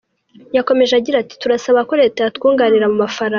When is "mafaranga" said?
3.03-3.29